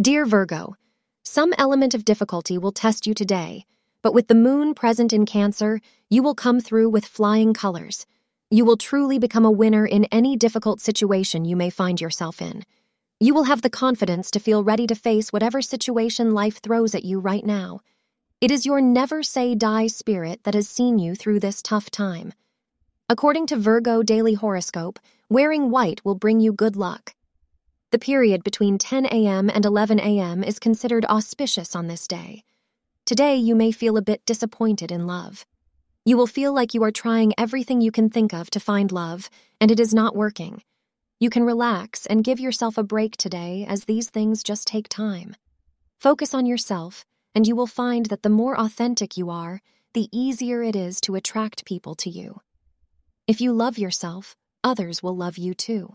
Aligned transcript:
Dear 0.00 0.26
Virgo, 0.26 0.74
some 1.22 1.54
element 1.56 1.94
of 1.94 2.04
difficulty 2.04 2.58
will 2.58 2.72
test 2.72 3.06
you 3.06 3.14
today, 3.14 3.64
but 4.02 4.12
with 4.12 4.26
the 4.26 4.34
moon 4.34 4.74
present 4.74 5.12
in 5.12 5.24
Cancer, 5.24 5.80
you 6.10 6.20
will 6.20 6.34
come 6.34 6.58
through 6.58 6.88
with 6.88 7.06
flying 7.06 7.54
colors. 7.54 8.04
You 8.50 8.64
will 8.64 8.76
truly 8.76 9.20
become 9.20 9.44
a 9.44 9.52
winner 9.52 9.86
in 9.86 10.06
any 10.06 10.36
difficult 10.36 10.80
situation 10.80 11.44
you 11.44 11.54
may 11.54 11.70
find 11.70 12.00
yourself 12.00 12.42
in. 12.42 12.64
You 13.20 13.34
will 13.34 13.44
have 13.44 13.62
the 13.62 13.70
confidence 13.70 14.32
to 14.32 14.40
feel 14.40 14.64
ready 14.64 14.88
to 14.88 14.96
face 14.96 15.32
whatever 15.32 15.62
situation 15.62 16.34
life 16.34 16.60
throws 16.60 16.96
at 16.96 17.04
you 17.04 17.20
right 17.20 17.46
now. 17.46 17.78
It 18.40 18.50
is 18.50 18.66
your 18.66 18.80
never 18.80 19.22
say 19.22 19.54
die 19.54 19.86
spirit 19.86 20.42
that 20.42 20.54
has 20.54 20.68
seen 20.68 20.98
you 20.98 21.14
through 21.14 21.38
this 21.38 21.62
tough 21.62 21.88
time. 21.88 22.32
According 23.08 23.46
to 23.46 23.56
Virgo 23.56 24.02
Daily 24.02 24.34
Horoscope, 24.34 24.98
wearing 25.28 25.70
white 25.70 26.04
will 26.04 26.16
bring 26.16 26.40
you 26.40 26.52
good 26.52 26.74
luck. 26.74 27.14
The 27.94 27.98
period 28.00 28.42
between 28.42 28.76
10 28.76 29.06
a.m. 29.06 29.48
and 29.48 29.64
11 29.64 30.00
a.m. 30.00 30.42
is 30.42 30.58
considered 30.58 31.04
auspicious 31.04 31.76
on 31.76 31.86
this 31.86 32.08
day. 32.08 32.42
Today, 33.06 33.36
you 33.36 33.54
may 33.54 33.70
feel 33.70 33.96
a 33.96 34.02
bit 34.02 34.26
disappointed 34.26 34.90
in 34.90 35.06
love. 35.06 35.46
You 36.04 36.16
will 36.16 36.26
feel 36.26 36.52
like 36.52 36.74
you 36.74 36.82
are 36.82 36.90
trying 36.90 37.34
everything 37.38 37.80
you 37.80 37.92
can 37.92 38.10
think 38.10 38.34
of 38.34 38.50
to 38.50 38.58
find 38.58 38.90
love, 38.90 39.30
and 39.60 39.70
it 39.70 39.78
is 39.78 39.94
not 39.94 40.16
working. 40.16 40.64
You 41.20 41.30
can 41.30 41.44
relax 41.44 42.04
and 42.04 42.24
give 42.24 42.40
yourself 42.40 42.76
a 42.76 42.82
break 42.82 43.16
today, 43.16 43.64
as 43.68 43.84
these 43.84 44.10
things 44.10 44.42
just 44.42 44.66
take 44.66 44.88
time. 44.88 45.36
Focus 46.00 46.34
on 46.34 46.46
yourself, 46.46 47.04
and 47.32 47.46
you 47.46 47.54
will 47.54 47.68
find 47.68 48.06
that 48.06 48.24
the 48.24 48.28
more 48.28 48.58
authentic 48.58 49.16
you 49.16 49.30
are, 49.30 49.60
the 49.92 50.08
easier 50.10 50.64
it 50.64 50.74
is 50.74 51.00
to 51.02 51.14
attract 51.14 51.64
people 51.64 51.94
to 51.94 52.10
you. 52.10 52.40
If 53.28 53.40
you 53.40 53.52
love 53.52 53.78
yourself, 53.78 54.34
others 54.64 55.00
will 55.00 55.16
love 55.16 55.38
you 55.38 55.54
too. 55.54 55.94